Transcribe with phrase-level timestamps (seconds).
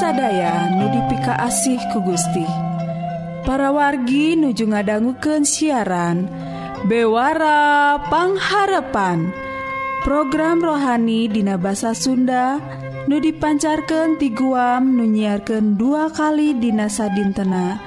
[0.00, 2.59] sadaya nudipika asih ku Gusti
[3.50, 6.30] para wargi nuju ngadangguken siaran.
[6.86, 9.34] Bewarapangharpan
[10.06, 12.62] program rohani Dina bahasa Sunda
[13.10, 17.82] nu dipancarkan ti guam nunyiarkan dua kali Dina dintena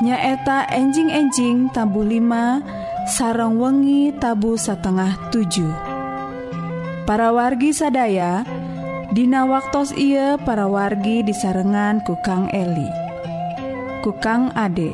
[0.00, 8.48] nyaeta enjing-enjing tabu 5 sarang wengi tabu setengah 7 para wargi sadaya
[9.12, 13.01] Dina waktos ia para wargi disarengan ku Kang Eli.
[14.02, 14.90] ku Kang Ade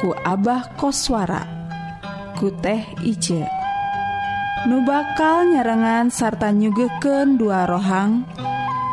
[0.00, 1.44] ku Abah Koswara
[2.40, 3.44] ku teh Ije.
[4.64, 8.24] Nu bakal nyerengan sarta nyugeken dua rohang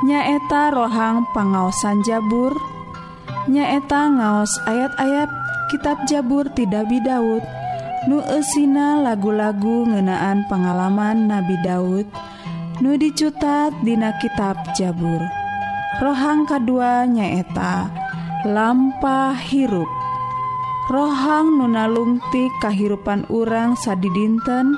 [0.03, 2.51] nyaeta rohang pangaosan Jabur
[3.47, 5.31] nyaeta ngaos ayat-ayat
[5.71, 7.43] kitab Jabur ti Dabi Daud.
[8.11, 12.07] Nu esina lagu-lagu ngenaan pengalaman Nabi Daud
[12.83, 15.23] nu dicutat dina kitab Jabur.
[16.03, 18.02] Rohang kedua nyaeta
[18.43, 19.87] lampa hirup.
[20.91, 24.75] Rohang nunalungti kahirupan urang sadi dinten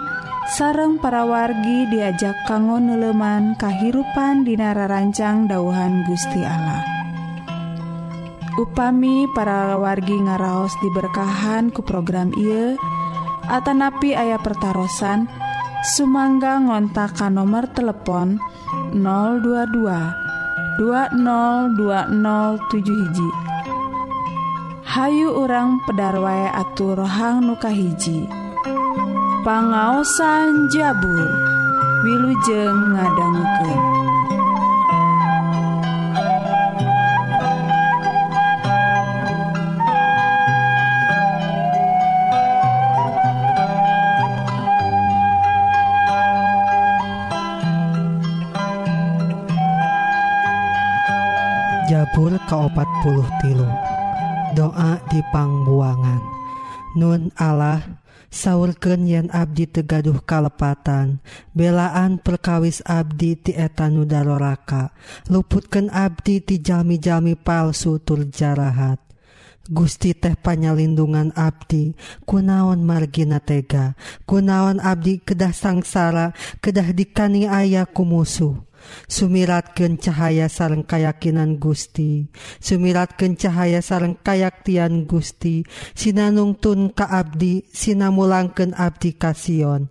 [0.54, 6.86] sareng parawargi diajak kanggo neleman kahirupan dinara rancang dauhan Gusti Allah.
[8.56, 12.80] Upami para wargi ngaraos diberkahan ku program I
[13.46, 15.30] Atanapi ayah pertaran
[15.86, 18.42] Sumangga ngontakan nomor telepon
[18.90, 21.78] 022 2020
[22.82, 23.45] hiji.
[24.96, 28.32] Hayu orang pedarway atur rohang nukahiji
[29.44, 31.36] pangaosan jabur
[32.00, 33.82] Wilujeng ngadangguken.
[51.92, 53.35] jabur ke 40
[56.96, 58.00] Nun Allah
[58.32, 61.20] sawurken yen Abdi tegaduh kalepatan.
[61.52, 64.96] Belaan perkawis Abdi tietan Nudaroraka
[65.28, 69.04] luputken Abdi tijami-jami palsu turjarahat
[69.66, 73.98] Gusti teh panyalindungan Abdi kunaon margina tega?
[74.30, 78.62] Kunaon Abdi kedah sangsara kedah dikani ayah ku musuh
[79.08, 82.28] sumiratken cahaya sareng kayakinan Gusti.
[82.60, 85.64] Sumiratken cahaya sareng kayaktian Gusti.
[85.94, 89.90] Sinanungtun ka Abdi sinamulangken Abdi kasion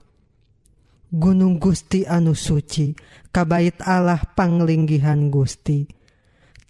[1.15, 2.91] Gunung Gusti anu suci
[3.31, 6.04] kabait Allah panglinggihan Gusti.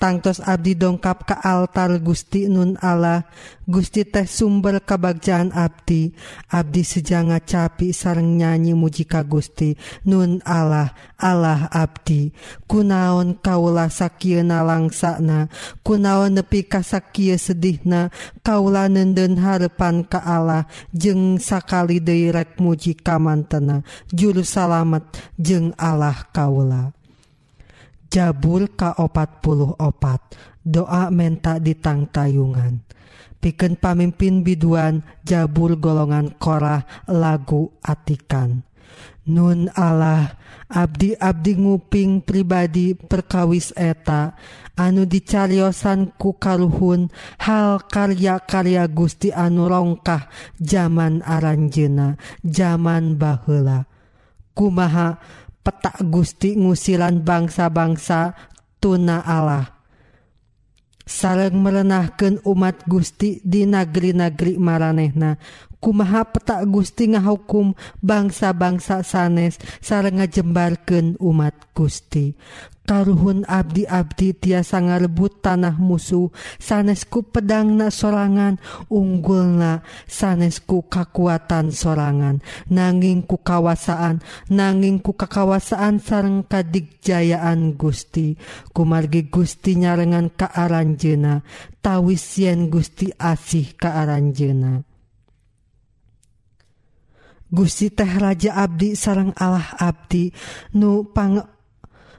[0.05, 3.25] tangtos Abdi dongkap ke altar Gusti Nun Allah.
[3.65, 6.12] Gusti teh sumber kebagjaan Abdi.
[6.53, 9.73] Abdi sejanga capi sareng nyanyi mujika Gusti
[10.05, 12.37] Nun Allah Allah Abdi.
[12.69, 15.49] Kunaon kaula sakieuna langsana?
[15.81, 18.12] Kunaon nepi ka sakieu sedihna?
[18.45, 20.69] Kaula nenden harepan ka Allah.
[20.93, 23.81] Jeung sakali deui rek muji kamantena.
[24.12, 25.09] Juru salamet
[25.41, 26.93] jeung Allah kaula.
[28.14, 29.75] Jabul ka44
[30.62, 32.87] doa menta ditang tayungan.
[33.43, 38.62] Piken pamimpin biduan Jabul golongan korah lagu atikan.
[39.26, 40.38] Nun Allah
[40.75, 44.34] Abdi-abdi nguping pribadi perkawis eta
[44.75, 50.26] anu dicariosan ku karuhun hal karya-karya Gusti anu rongkah
[50.56, 53.87] zaman Aranjena zaman Baheula.
[54.50, 55.22] Kumaha
[55.64, 58.37] petak Gusti ngusilan bangsa-bangsa
[58.78, 59.72] tuna Allah.
[61.05, 65.37] Sareng merenahkan umat Gusti di negeri-negeri maranehna
[65.84, 72.32] kumaha petak Gusti ngahukum bangsa-bangsa sanes sareng ngajembarkan umat Gusti.
[72.84, 76.28] Karuhun abdi-abdi tiasa ngarebut tanah musuh.
[76.60, 78.60] Sanesku pedangna sorangan
[78.92, 82.44] unggulna sanesku kakuatan sorangan.
[82.69, 84.20] Nanging ku kawasaan
[84.52, 88.36] nanging ku kakawasaan sareng kadigjayaan Gusti.
[88.76, 91.40] Kumargi Gusti nyarengan kaaranjena
[91.84, 94.84] tawis yen Gusti asih kaaranjena
[97.54, 100.32] Gusti teh Raja Abdi sarang Allah Abdi
[100.75, 101.54] nupang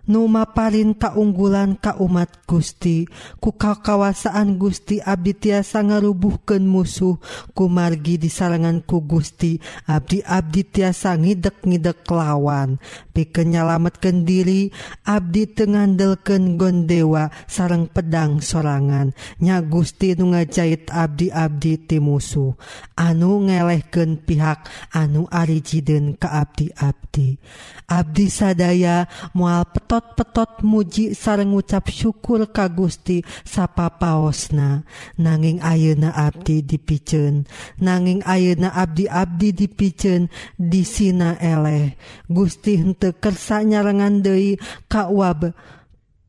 [0.05, 3.07] numa parinta kaunggulan ka umat Gusti.
[3.39, 7.15] Kuka kawasaan Gusti Abdi tiasa ngarubuhken musuh.
[7.55, 9.55] Kumargi di sarangan ku Gusti
[9.87, 12.75] Abdi Abdi tiasa ngidek-ngidek lawan.
[13.15, 14.75] Pikenyalametken diri
[15.07, 19.15] Abdi tengandelken gondewa sarang pedang sorangan.
[19.39, 22.53] Nya Gusti nu ngajait Abdi Abdi ti musuh.
[22.99, 27.39] Anu ngelehken pihak anu arijiden ke Abdi Abdi
[27.85, 29.05] Abdi sadaya
[29.37, 34.83] mual peto petot-petot muji sareng ngucap syukur ka Gusti sapa paosna
[35.15, 37.47] nanging ayeuna abdi dipicen.
[37.79, 40.27] Nanging ayeuna abdi-abdi dipicen
[40.59, 41.95] disina eleh.
[42.27, 44.59] Gusti henteu kersa nyarengan deui
[44.91, 45.55] ka wab.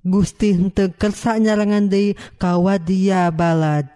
[0.07, 3.91] Gusti henteu kersa nyarengan deui ka wadia balad.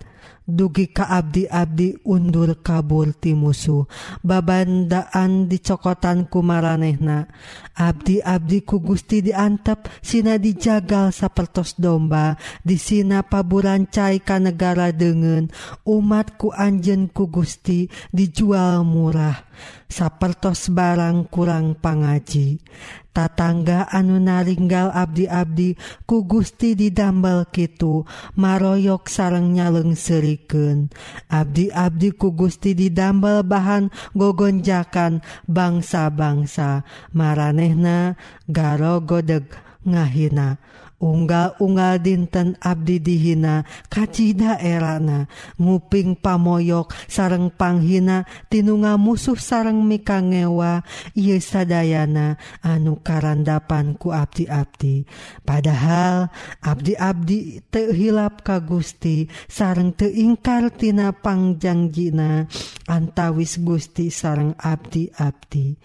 [0.51, 3.87] dugi ka abdi-abdi undur kabur ti musuh.
[4.21, 7.31] Babandaan dicokotan ku maranehna.
[7.79, 12.35] Abdi-abdi ku Gusti diantep Sina dijagal sapertos domba.
[12.67, 15.51] Disina paburancai ka negara umat
[15.87, 19.50] umatku Anjen ku Gusti dijual murah.
[19.91, 22.63] sapertos barang kurang pangaji.
[23.11, 25.75] Tatangga anu naringgal abdi-abdi
[26.07, 28.07] ku Gusti didambel Kitu
[28.39, 30.95] maroyok sarang nyaleng seriken
[31.27, 36.87] abdi-abdi ku Gusti didambel bahan gogonjakan bangsa-bangsa.
[37.11, 38.15] Maranehna
[38.47, 39.51] garo godeg
[39.83, 40.63] ngahina.
[41.01, 45.27] unggal-unggal dinten Abdi dihina kacita erana.
[45.57, 50.85] Nguping pamoyok sareng panghina tinunga musuh sareng mikangewa.
[51.17, 55.09] Ieu sadayana anu karandapan ku abdi-abdi.
[55.43, 56.29] Padahal
[56.61, 62.45] abdi-abdi tehilap ka Gusti sareng teingkartina panjangjina.
[62.87, 65.81] Antawis Gusti sareng abdi-abdi.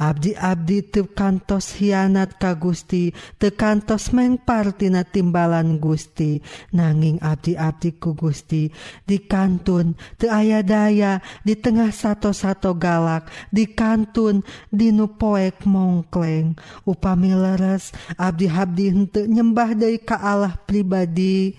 [0.00, 6.40] Abdi-abdi tekantos hianat ka Gusti tekantos mengpartina timbalan Gusti.
[6.72, 8.72] Nanging abdi-abdi ku Gusti
[9.04, 14.40] di kantun te aya daya di tengah satu-satu galak di kantun
[14.72, 16.56] dinu poek mongkleng.
[16.88, 21.52] Upami leres Abdi Abdi hente nyembah dari ka Allah pribadi.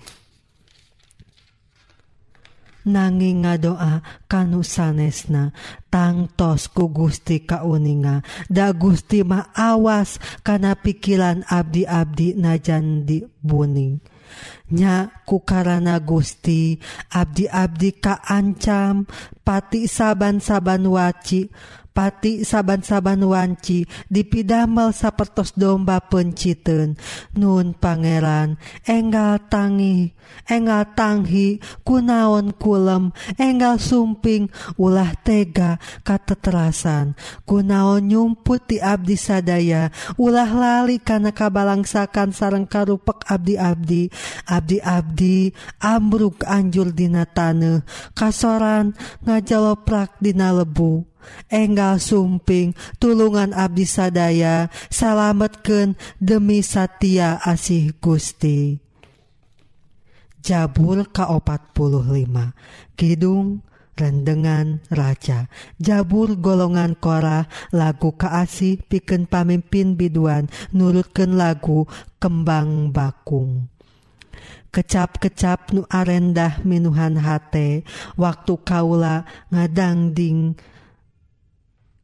[2.86, 5.54] nanging nga doa kanu sanesna
[5.92, 8.24] tangtos ku Gusti kauninga.
[8.48, 14.00] Da Gusti mah awas kana pikiran abdi-abdi najan di buning.
[14.72, 16.80] Nya ku karana Gusti
[17.12, 19.04] abdi-abdi kaancam
[19.44, 21.52] pati saban-saban waci
[21.92, 26.96] pati saban-saban wanci dipidamel sapertos domba penciten.
[27.36, 28.56] Nun Pangeran
[28.88, 30.16] enggal tangi
[30.48, 34.48] enggal tanghi kunaon kulem enggal sumping
[34.80, 37.14] ulah tega kateterasan.
[37.44, 44.08] Kunaon nyumput di Abdi sadaya ulah lali karena kabalangsakan sarang karupek Abdi-abdi.
[44.48, 47.84] Abdi-abdi ambruk Anjurdina tane
[48.16, 51.11] kasoran ngajawaprakdina lebu.
[51.48, 58.78] Enggal sumping tulungan Abdi sadaya salametken demi Satya asih Gusti.
[60.42, 62.26] Jabul K45
[62.98, 63.62] Kidung
[63.94, 65.46] rendengan raja.
[65.76, 71.86] Jabur golongan kora lagu kaasih piken pamimpin biduan nurutken lagu
[72.18, 73.68] kembang bakung.
[74.72, 77.84] Kecap-kecap nu arendah minuhan hate
[78.16, 80.56] waktu kaula ngadangding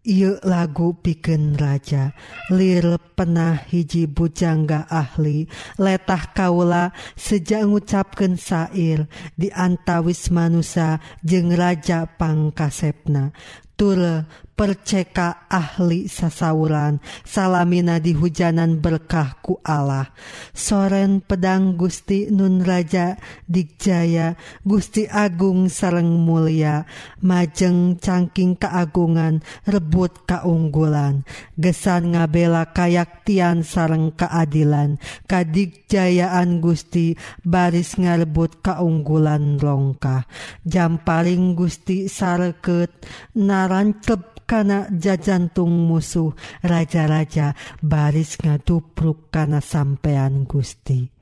[0.08, 2.16] yuk lagu piken raja.
[2.48, 5.44] Lir penah hiji bujangga ahli.
[5.76, 9.04] Letah kaula sejak ngucapken di
[9.36, 13.36] diantawis manusa jeng raja pangkasepna.
[13.76, 16.98] Tule perceka ahli sasauran.
[17.22, 20.10] Salamina di hujanan berkahku Allah.
[20.50, 23.14] Soren pedang Gusti Nun Raja
[23.46, 24.34] Dijaya
[24.66, 26.90] Gusti Agung sareng mulia
[27.22, 31.22] majeng cangking keagungan rebut kaunggulan
[31.54, 34.98] gesan ngabela kayaktian sareng keadilan.
[35.30, 37.14] Kadikjayaan Gusti
[37.46, 40.26] baris ngarebut kaunggulan longkah
[40.66, 42.90] jam paling Gusti sareket
[43.38, 46.32] narancep kana jajantung musuh
[46.64, 47.52] raja-raja
[47.84, 51.17] baris ngadupruk kana sampean Gusti.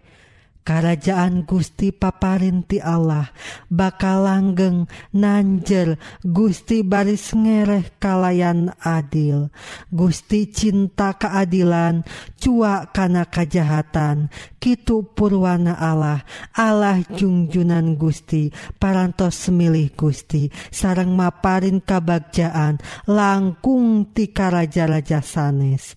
[0.67, 3.31] kerajaan Gusti paparinti Allah
[3.71, 5.95] bakal langgeng nanjer
[6.27, 9.55] Gusti baris ngereh kalayan adil.
[9.95, 12.03] Gusti cinta keadilan
[12.43, 14.27] cua kana kajahatan
[14.67, 16.27] Kitu purwana Allah.
[16.51, 18.51] Allah jungjunan Gusti
[18.83, 20.51] parantos semilih Gusti.
[20.75, 25.95] Sarang maparin kabagjaan langkung ti raja-raja sanes.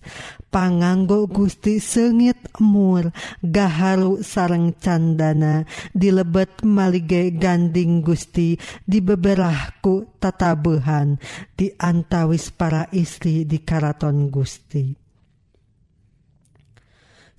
[0.50, 5.64] panganggo Gusti sengit mur gaharu sareng candana.
[5.94, 11.16] Dilebet malige ganding Gusti dibeberahku tatabuhan
[11.54, 15.00] diantawis para istri di karaton Gusti.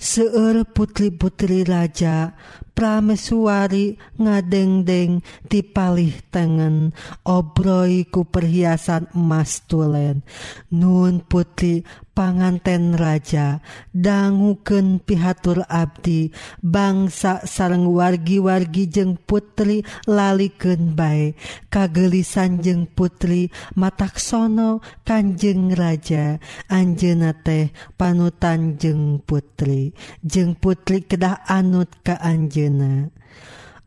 [0.01, 2.34] Seueur putri-putri raja
[2.81, 6.97] pramesuari ngadengdeng tipalih tengen.
[7.21, 10.25] Obroi ku perhiasan emas tulen.
[10.73, 11.85] Nun putri
[12.17, 21.39] panganten raja danguken pihatur Abdi bangsa sarang wargi-wargi jeng putri laliken baik
[21.71, 26.39] kagelisan jeng putri mataksono Kanjeng raja.
[26.71, 29.91] Anjena teh panutan jeng putri.
[30.23, 33.11] Jeng putri kedah anut ke Anjena urang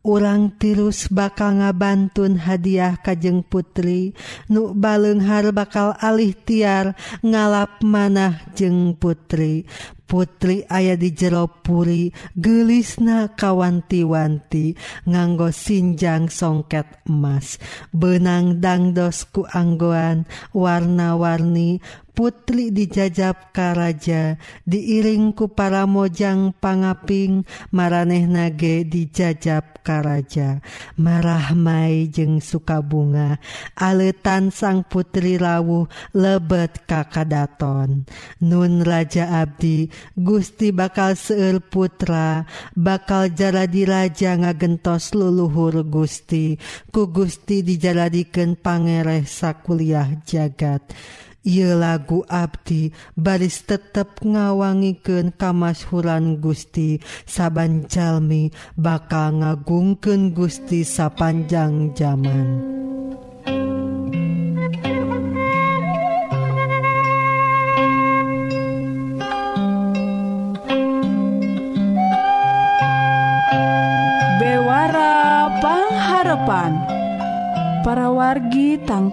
[0.04, 4.12] orang tirus bakal ngabantun hadiah kajeng putri.
[4.52, 6.92] Nu balenghar bakal alih tiar
[7.24, 9.64] ngalap manah jeng putri.
[10.04, 14.76] Putri aya di jeropuri gelisna kawanti-wanti
[15.08, 17.56] nganggo sinjang songket emas.
[17.88, 21.80] Benang dangdosku anggoan warna-warni
[22.14, 24.38] Putri dijajab Karaja
[24.70, 27.42] diiringku para mojang pangaping
[27.74, 30.62] maraneh nage dijajab Karaja
[30.94, 33.42] marahmai jeung sukabunga
[33.74, 38.06] aletan sang putri rawuh lebet kakadaton
[38.38, 42.46] Nun Raja Abdi Gusti bakal seueur putra
[42.78, 46.62] bakal jaladi raja ngagentos luluhur Gusti
[46.94, 50.94] ku Gusti dijaladikan pangereh sakuliah jagat.
[51.44, 58.48] Ieu lagu Abdi baris tetep ngawangiken kamashuran Gusti sabanjalmi
[58.80, 62.83] bakal ngagungken Gusti sapanjang zaman.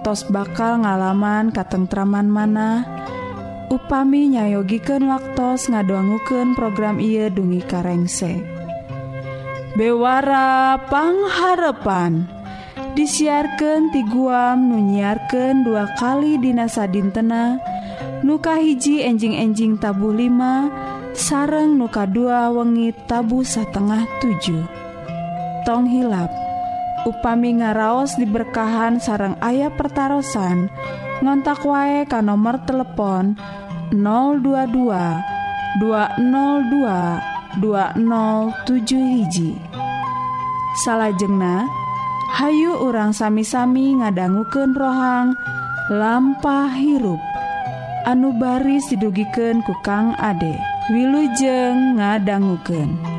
[0.02, 2.84] tos bakal ngalaman katentraman mana.
[3.72, 8.44] Upami nyayogiken waktos ngadoanguken program ieu dungi karengse.
[9.72, 12.28] Bewara pangharepan
[12.92, 17.56] disiarkan ti guam nunyiarkan dua kali dinasa dintena
[18.20, 26.41] nuka hiji enjing-enjing tabu 5 sareng nuka dua wengi tabu setengah 7 tong hilap.
[27.02, 30.22] Upami ngaraos diberkahan sarang ayah pertaran
[31.22, 33.34] ngontak wae ka nomor telepon
[33.90, 34.70] 022
[35.82, 39.50] 202 207 hiji.
[40.86, 41.66] Salahjengna
[42.32, 45.36] Hayu urang sami-sami ngadangguken rohang
[45.92, 47.20] lampah hirup.
[48.08, 50.56] Anu baris didugiken ku Kang Ade.
[50.88, 53.11] Wilujeng ngadangguken.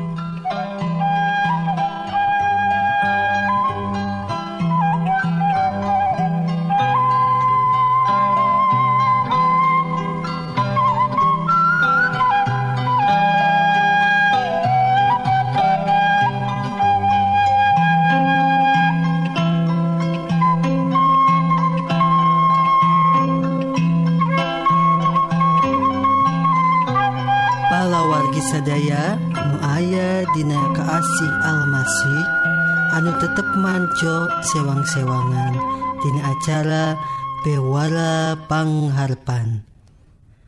[34.54, 35.58] sewang-sewangan.
[35.98, 36.94] Dina acara
[37.42, 39.66] Bewalapangharpan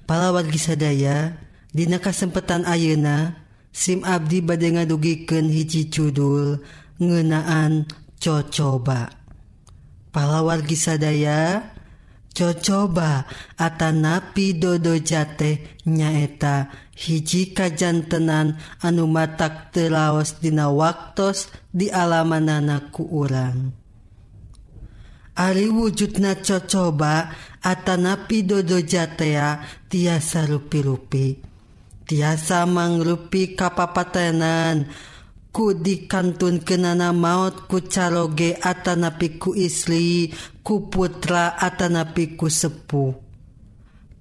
[0.07, 1.35] Palawargi sadaya
[1.75, 3.43] Dina kasempatan Ayeuna
[3.75, 6.65] SIM Abdi bade ngadugiken hiji judul
[6.97, 7.85] ngenaan
[8.17, 9.13] cocoba.
[10.09, 11.61] Palawargi sadaya
[12.33, 13.29] cocoba
[13.61, 23.85] Atanapi Dodo Jate nyaeta hiji kajantenan anu matak telaos dina waktos di alamanana ku urang.
[25.37, 27.29] Ari wujudna cocoba
[27.61, 31.37] Atanapi dodo jatea tiasa rupi-rupi.
[32.09, 34.89] Tiasa mangrupi kapapatenan.
[35.53, 40.33] Ku dikantun kenana maut ku caloge Atanapi ku isli
[40.65, 43.26] ku putra Atanapi ku sepuh.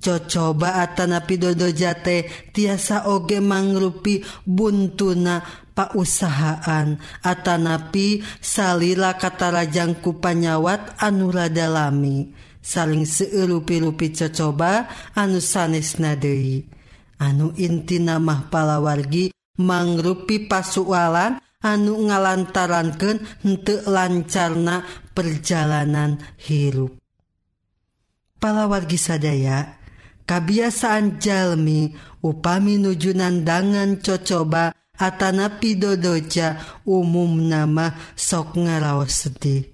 [0.05, 5.41] cocoba atanapi dodo jate tiasa oge mangrupi buntuna
[5.74, 7.01] pausahaan.
[7.25, 12.29] Atanapi salila katarajangku panyawat anuradalami
[12.62, 16.65] saling seurupi-rupi cocoba anu sanes nadei
[17.21, 19.29] anu inti namah palawargi
[19.62, 24.81] mangrupi pasualan anu ngalantarankan untuk lancarna
[25.13, 26.97] perjalanan hirup.
[28.41, 29.84] Palawargi sadaya
[30.25, 36.55] kabiasaan jalmi upami nujunandangan cocoba Atanapi dodoca
[36.88, 39.67] umum nama sok ngaraos sedih.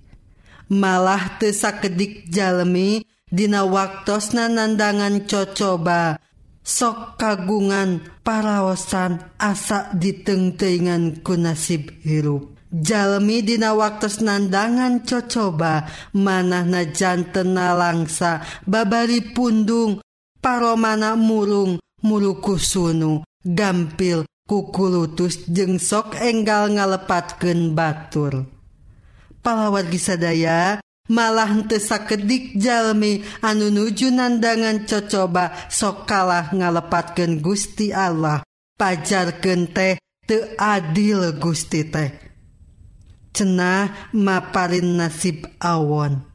[0.66, 6.20] Malah tesakedik jalmi Dina waktos nanandangan cocoba
[6.60, 12.52] sok kagungan paraosan asa ditengtengan ku nasib hirup.
[12.76, 20.04] Jalmi dina waktos nandangan cocoba manah najanten nalangsa babari pundung
[20.42, 28.50] paromana murung murukusunu gampil kukulutus jeung sok enggal ngalepatkeun batur.
[29.42, 38.44] Palawar gisadaya teu kedik Jalmi anu nuju nandangan cocoba sok kalah ngalepatkeun Gusti Allah.
[38.78, 42.12] Pajarkeun teh teu adil Gusti teh.
[43.32, 46.28] Cenah maparin nasib awon.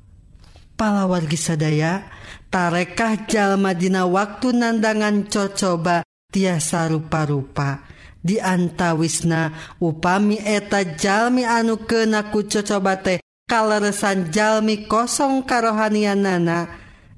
[0.76, 2.15] Palawar gisadaya
[2.50, 7.84] tarekah Jalmadina waktu nandangan cocoba tiasa rupa-rupa.
[8.26, 16.66] Diantawisna upami eta Jalmi anu kenaku cocoba teh kaleresan Jalmi kosong karohanian nana.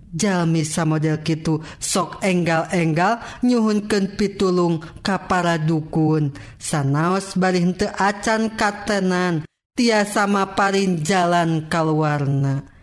[0.09, 6.33] Jalmi samodel Kitu sok enggal-enggal nyuhunken pitulung kapara dukun.
[6.57, 9.45] Sanaos barinte acan katenan
[9.77, 12.78] tiasa maparin jalan kalwarna.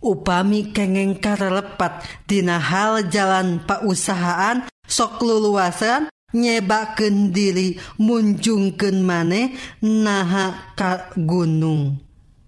[0.00, 11.12] upami kengeng karelepat dina hal jalan pausahaan sok luluasan nyebaken diri munjungken maneh naha ka
[11.14, 12.00] gunung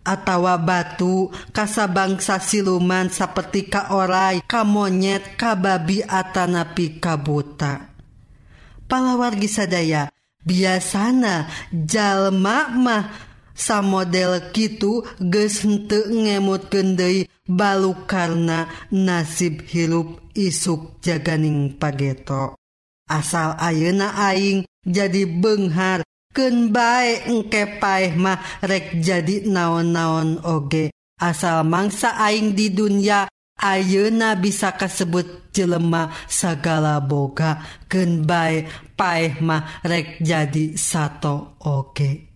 [0.02, 7.90] atawa batu kasabangsa siluman seperti kaorai kamonyet kababi atanapi kabuta
[8.90, 10.10] palawargi sadaya
[10.42, 22.56] biasana jalma mah samodel kitu geste ngemut gendai balu karena nasib hirup isuk jaganing pageto.
[23.08, 26.00] Asal ayeuna aing jadi benghar
[26.32, 30.90] keun bae engke paeh mah rek jadi naon-naon oge.
[31.20, 33.28] Asal mangsa aing di dunia
[33.60, 37.84] ayeuna bisa kasebut jelema sagala boga.
[37.86, 38.64] Keun bae
[38.96, 42.31] paeh mah rek jadi sato oge.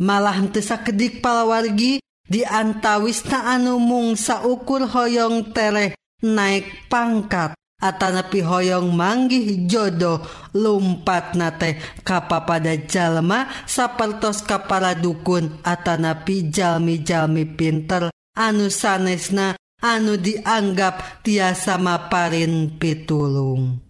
[0.00, 7.52] malah tesakedik palawargi diantawista anu mung saukur hoyong tereh naik pangkat
[7.84, 10.24] Atanapi hoyong manggih jodoh
[10.56, 21.20] lumpat nate kapa pada jalma sapertos kapala dukun Atanapi jalmi-jalmi pinter anu sanesna anu dianggap
[21.20, 23.83] tiasa maparin pitulung.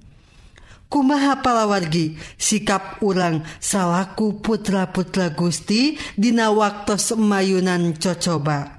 [0.94, 2.14] kumaha palawargi?
[2.38, 8.78] Sikap urang salahku putra-putra Gusti Dina waktu semayunan cocoba.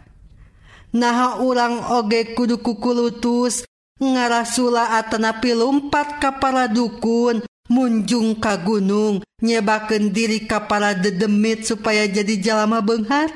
[0.95, 3.67] Naha urang oge kudu kukulutus
[3.99, 12.79] ngarasula atanapi lumpat kapala dukun munjung ka gunung nyebaken diri kapala dedemit supaya jadi jalama
[12.79, 13.27] Benghar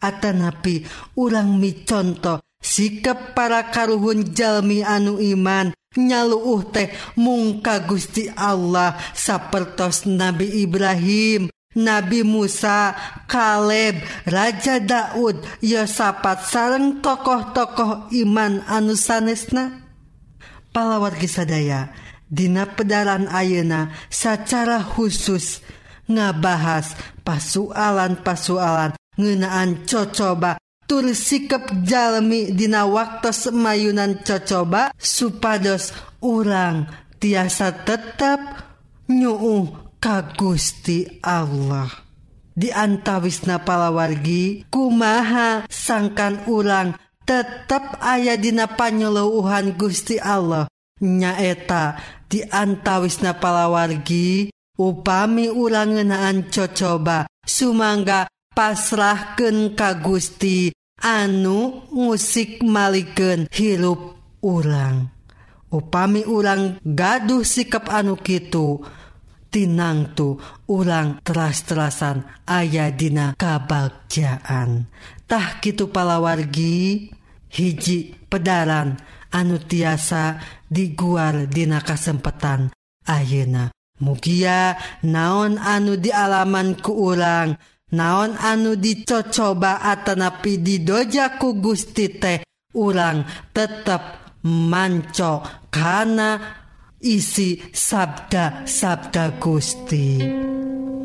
[0.00, 10.06] Atanapi urang micontoh sikap para karuhun Jalmi anu iman nyaluuh teh mungka Gusti Allah sapertos
[10.06, 12.98] Nabi Ibrahim Nabi Musa,
[13.30, 19.86] Kaleb, Raja Daud, Yosapat sareng tokoh-tokoh iman anu sanesna.
[20.74, 21.94] palawat sadaya,
[22.26, 25.62] dina pedaran ayeuna secara khusus
[26.10, 30.58] ngabahas pasualan-pasualan ngeunaan cocoba
[30.90, 36.90] tur sikap jalmi dina waktu semayunan cocoba supados urang
[37.22, 38.42] tiasa tetap
[39.06, 41.86] nyuuh ka Gusti Allah.
[42.58, 50.66] Diantawisna palawargi kumaha sangkan ulang tetap aya dina panyelouhan Gusti Allah.
[50.98, 64.14] Nyaeta diantawisna palawargi upami urang ngenaan cocoba sumangga pasrahken ka Gusti anu musik maliken hirup
[64.44, 65.08] urang.
[65.70, 68.82] Upami urang gaduh sikap anu Kitu
[69.50, 77.10] tinangtu urang teras-terasan ayadina kabagjaan.tah Kitu palawargi
[77.54, 78.98] hiji pedaran
[79.30, 82.70] anu tiasa diguar dina kasempatan
[83.06, 87.60] Ayeuna mugia naon anu dialaman ku urang
[87.94, 92.40] naon anu dicocoba atanapi didojaku Gusti teh?
[92.70, 95.42] Urang tetap manco
[95.74, 96.38] karena
[97.02, 100.22] isi sabda-sabda Gusti.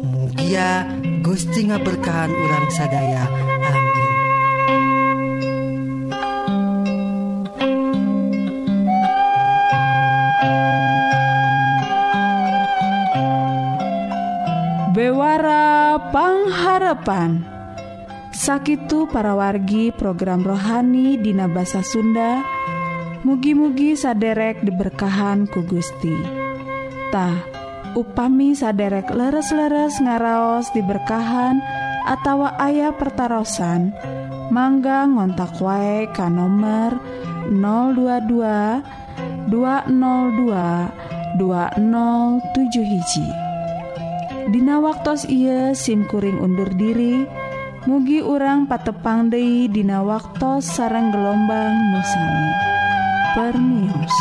[0.05, 0.71] Mugia ya,
[1.25, 3.25] Gusti ngaberkahan urang sadaya.
[3.65, 4.05] Amin.
[14.95, 17.39] Bewara Warapangngharepan
[18.35, 22.43] sakit para wargi program rohani Dina bahasa Sunda.
[23.23, 27.39] Mugi-mugi saderek diberkahan ku Gustitah
[27.95, 31.63] upami saderek leres-leres ngaraos diberkahan
[32.11, 33.95] atau ayah pertaran
[34.51, 36.99] mangga ngontak wae ka nomor
[37.47, 38.83] 022
[39.47, 43.44] 202 2007 hiji
[44.45, 47.25] Dina waktu ia simkuring undur diri
[47.89, 52.49] mugi urang patepang Dei Dina waktu sarang gelombang nusami
[53.33, 54.15] permios